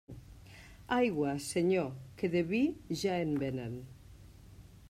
[0.95, 2.65] Aigua, Senyor, que de vi
[3.03, 3.81] ja en venen.